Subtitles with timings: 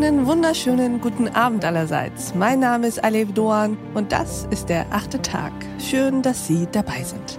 [0.00, 2.34] wunderschönen guten Abend allerseits.
[2.34, 5.52] Mein Name ist Alev Doan und das ist der achte Tag.
[5.78, 7.38] Schön, dass Sie dabei sind.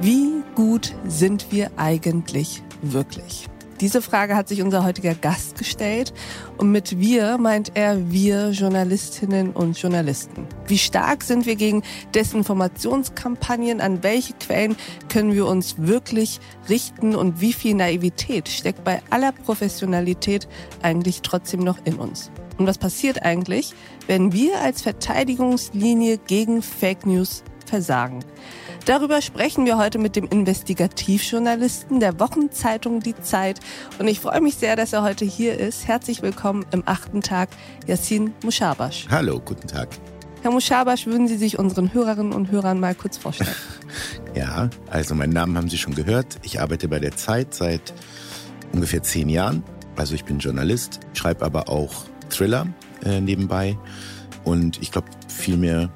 [0.00, 3.50] Wie gut sind wir eigentlich wirklich?
[3.80, 6.12] Diese Frage hat sich unser heutiger Gast gestellt
[6.58, 10.46] und mit wir meint er wir Journalistinnen und Journalisten.
[10.66, 11.82] Wie stark sind wir gegen
[12.14, 13.80] Desinformationskampagnen?
[13.80, 14.76] An welche Quellen
[15.08, 20.46] können wir uns wirklich richten und wie viel Naivität steckt bei aller Professionalität
[20.82, 22.30] eigentlich trotzdem noch in uns?
[22.58, 23.72] Und was passiert eigentlich,
[24.06, 28.22] wenn wir als Verteidigungslinie gegen Fake News versagen?
[28.86, 33.60] Darüber sprechen wir heute mit dem Investigativjournalisten der Wochenzeitung Die Zeit.
[33.98, 35.86] Und ich freue mich sehr, dass er heute hier ist.
[35.86, 37.50] Herzlich willkommen im achten Tag,
[37.86, 39.06] Yassin Mushabash.
[39.10, 39.88] Hallo, guten Tag.
[40.42, 43.54] Herr Mushabash, würden Sie sich unseren Hörerinnen und Hörern mal kurz vorstellen?
[44.34, 46.38] ja, also meinen Namen haben Sie schon gehört.
[46.42, 47.92] Ich arbeite bei der Zeit seit
[48.72, 49.62] ungefähr zehn Jahren.
[49.96, 52.66] Also ich bin Journalist, schreibe aber auch Thriller
[53.04, 53.76] äh, nebenbei.
[54.42, 55.90] Und ich glaube, viel mehr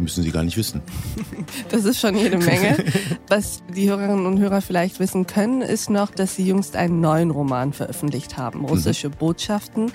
[0.00, 0.82] müssen Sie gar nicht wissen.
[1.70, 2.76] Das ist schon jede Menge.
[3.28, 7.30] Was die Hörerinnen und Hörer vielleicht wissen können, ist noch, dass Sie jüngst einen neuen
[7.30, 9.14] Roman veröffentlicht haben, Russische mhm.
[9.14, 9.92] Botschaften,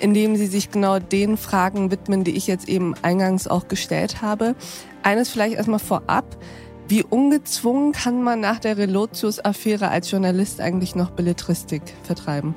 [0.00, 4.22] in dem Sie sich genau den Fragen widmen, die ich jetzt eben eingangs auch gestellt
[4.22, 4.54] habe.
[5.02, 6.36] Eines vielleicht erstmal vorab.
[6.88, 12.54] Wie ungezwungen kann man nach der Relotius-Affäre als Journalist eigentlich noch Belletristik vertreiben?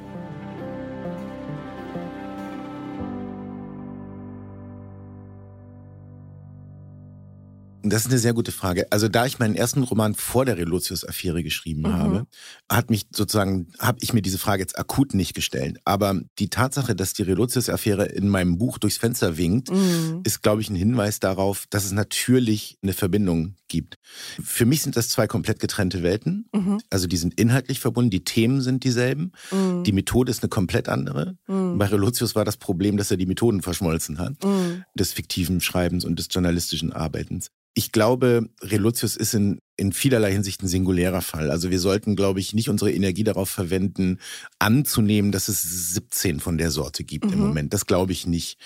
[7.90, 8.88] Das ist eine sehr gute Frage.
[8.92, 11.94] Also da ich meinen ersten Roman vor der Relotius-Affäre geschrieben mhm.
[11.94, 12.28] habe,
[12.70, 15.80] hat mich sozusagen, habe ich mir diese Frage jetzt akut nicht gestellt.
[15.86, 20.22] Aber die Tatsache, dass die Relotius-Affäre in meinem Buch durchs Fenster winkt, mhm.
[20.24, 23.98] ist, glaube ich, ein Hinweis darauf, dass es natürlich eine Verbindung gibt.
[24.42, 26.50] Für mich sind das zwei komplett getrennte Welten.
[26.54, 26.80] Mhm.
[26.90, 29.84] Also die sind inhaltlich verbunden, die Themen sind dieselben, mhm.
[29.84, 31.38] die Methode ist eine komplett andere.
[31.48, 31.78] Mhm.
[31.78, 34.84] Bei Relotius war das Problem, dass er die Methoden verschmolzen hat, mhm.
[34.96, 40.64] des fiktiven Schreibens und des journalistischen Arbeitens ich glaube, Relotius ist in, in vielerlei Hinsicht
[40.64, 41.52] ein singulärer Fall.
[41.52, 44.18] Also wir sollten, glaube ich, nicht unsere Energie darauf verwenden,
[44.58, 45.62] anzunehmen, dass es
[45.94, 47.34] 17 von der Sorte gibt mhm.
[47.34, 47.74] im Moment.
[47.76, 48.58] Das glaube ich nicht.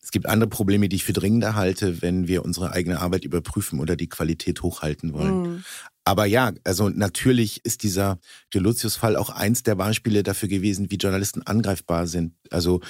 [0.00, 3.80] Es gibt andere Probleme, die ich für dringender halte, wenn wir unsere eigene Arbeit überprüfen
[3.80, 5.42] oder die Qualität hochhalten wollen.
[5.42, 5.64] Mhm.
[6.04, 8.18] Aber ja, also natürlich ist dieser
[8.54, 12.32] Relotius-Fall auch eins der Beispiele dafür gewesen, wie Journalisten angreifbar sind.
[12.50, 12.80] Also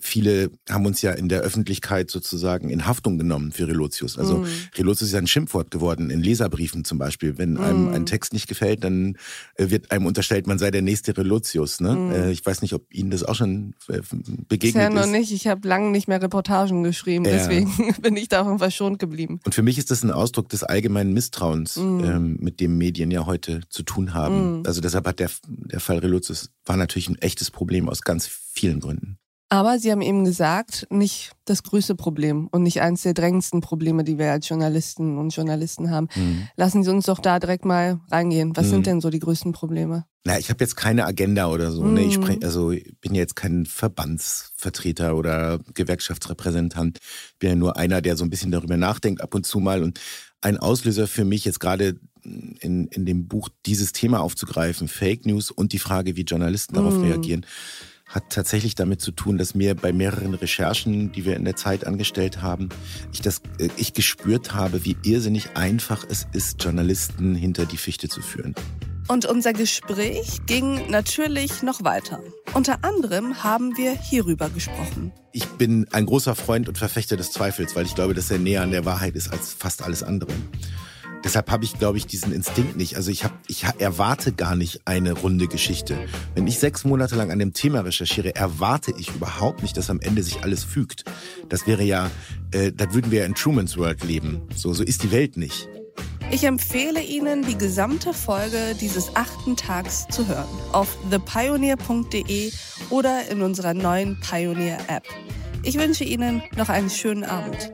[0.00, 4.18] viele haben uns ja in der Öffentlichkeit sozusagen in Haftung genommen für Relotius.
[4.18, 4.46] Also mm.
[4.76, 7.38] Relotius ist ein Schimpfwort geworden in Leserbriefen zum Beispiel.
[7.38, 7.94] Wenn einem mm.
[7.94, 9.16] ein Text nicht gefällt, dann
[9.56, 11.80] äh, wird einem unterstellt, man sei der nächste Relotius.
[11.80, 11.94] Ne?
[11.94, 12.30] Mm.
[12.30, 14.00] Ich weiß nicht, ob Ihnen das auch schon äh,
[14.48, 14.94] begegnet Bisher ist.
[14.94, 15.30] noch nicht.
[15.30, 17.32] Ich habe lange nicht mehr Reportagen geschrieben, ja.
[17.32, 19.40] deswegen bin ich davon verschont geblieben.
[19.44, 22.04] Und für mich ist das ein Ausdruck des allgemeinen Misstrauens mm.
[22.04, 24.58] ähm, mit dem Medien ja heute zu tun haben.
[24.58, 24.62] Mhm.
[24.64, 28.80] Also deshalb hat der, der Fall Relotius war natürlich ein echtes Problem aus ganz vielen
[28.80, 29.18] Gründen.
[29.48, 34.02] Aber Sie haben eben gesagt, nicht das größte Problem und nicht eines der drängendsten Probleme,
[34.02, 36.08] die wir als Journalisten und Journalisten haben.
[36.16, 36.48] Mhm.
[36.56, 38.56] Lassen Sie uns doch da direkt mal reingehen.
[38.56, 38.70] Was mhm.
[38.70, 40.04] sind denn so die größten Probleme?
[40.24, 41.84] Na, ich habe jetzt keine Agenda oder so.
[41.84, 41.94] Mhm.
[41.94, 42.02] Ne?
[42.02, 46.98] Ich sprech, also ich bin ja jetzt kein Verbandsvertreter oder Gewerkschaftsrepräsentant.
[46.98, 49.84] Ich bin ja nur einer, der so ein bisschen darüber nachdenkt ab und zu mal.
[49.84, 50.00] Und
[50.40, 52.00] ein Auslöser für mich jetzt gerade
[52.60, 56.96] in, in dem Buch dieses Thema aufzugreifen, Fake News und die Frage, wie Journalisten darauf
[56.96, 57.02] mm.
[57.02, 57.46] reagieren,
[58.06, 61.86] hat tatsächlich damit zu tun, dass mir bei mehreren Recherchen, die wir in der Zeit
[61.86, 62.68] angestellt haben,
[63.12, 68.08] ich das, äh, ich gespürt habe, wie irrsinnig einfach es ist, Journalisten hinter die Fichte
[68.08, 68.54] zu führen.
[69.08, 72.20] Und unser Gespräch ging natürlich noch weiter.
[72.54, 75.12] Unter anderem haben wir hierüber gesprochen.
[75.30, 78.62] Ich bin ein großer Freund und Verfechter des Zweifels, weil ich glaube, dass er näher
[78.62, 80.32] an der Wahrheit ist als fast alles andere.
[81.24, 82.96] Deshalb habe ich, glaube ich, diesen Instinkt nicht.
[82.96, 85.98] Also ich, hab, ich erwarte gar nicht eine runde Geschichte.
[86.34, 90.00] Wenn ich sechs Monate lang an dem Thema recherchiere, erwarte ich überhaupt nicht, dass am
[90.00, 91.04] Ende sich alles fügt.
[91.48, 92.10] Das wäre ja,
[92.52, 94.42] äh, da würden wir ja in Truman's World leben.
[94.54, 95.68] So, so ist die Welt nicht.
[96.30, 100.48] Ich empfehle Ihnen, die gesamte Folge dieses achten Tags zu hören.
[100.72, 102.52] Auf thepioneer.de
[102.90, 105.04] oder in unserer neuen Pioneer-App.
[105.62, 107.72] Ich wünsche Ihnen noch einen schönen Abend.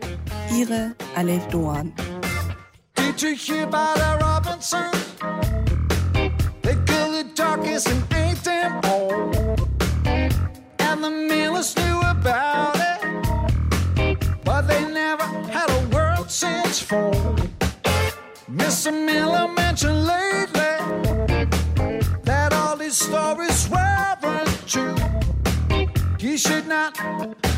[0.55, 1.93] Ihre Alef Doan.
[3.19, 4.91] You hear about our Robinson?
[6.63, 9.33] They killed the darkest and ain't them all.
[10.81, 15.23] And the Millers knew about it, but they never
[15.53, 17.37] had a world since fall.
[18.51, 18.91] Mr.
[18.93, 20.75] Miller mentioned lately
[22.25, 24.97] that all these stories weren't true.
[26.19, 26.99] He should not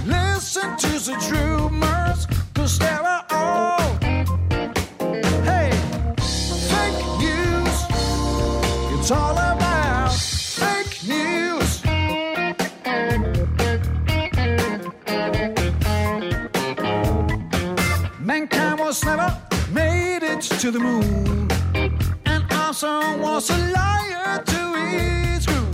[0.05, 3.25] listen to the rumors, cause there are
[9.05, 11.85] it's all about fake news.
[18.19, 19.39] Mankind was never
[19.75, 21.51] made it to the moon,
[22.25, 25.69] and Armstrong was a liar to his crew.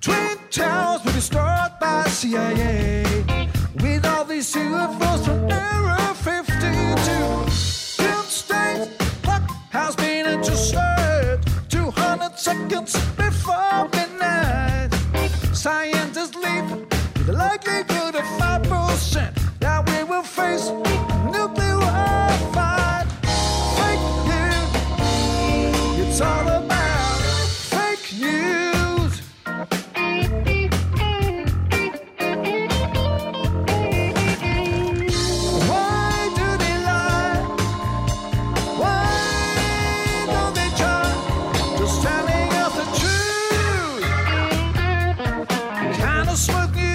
[0.00, 3.04] Twin towers were destroyed by CIA
[3.80, 7.45] with all these UFOs from era 52.
[46.36, 46.85] smoking.